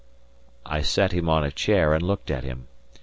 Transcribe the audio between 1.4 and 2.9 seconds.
a chair and looked at him.